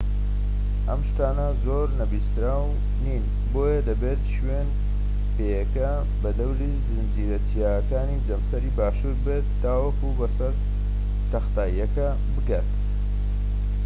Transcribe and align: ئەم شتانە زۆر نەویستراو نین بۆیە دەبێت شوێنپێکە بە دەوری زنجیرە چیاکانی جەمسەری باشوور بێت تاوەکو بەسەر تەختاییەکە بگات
ئەم 0.89 1.01
شتانە 1.07 1.47
زۆر 1.65 1.87
نەویستراو 1.99 2.65
نین 3.03 3.23
بۆیە 3.51 3.79
دەبێت 3.89 4.21
شوێنپێکە 4.35 5.91
بە 6.21 6.29
دەوری 6.39 6.73
زنجیرە 6.87 7.39
چیاکانی 7.47 8.23
جەمسەری 8.27 8.75
باشوور 8.77 9.15
بێت 9.25 9.47
تاوەکو 9.63 10.17
بەسەر 10.19 10.53
تەختاییەکە 11.31 12.09
بگات 12.35 12.69